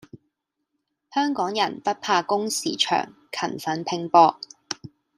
[1.13, 4.39] 香港人不怕工時長，勤奮拼搏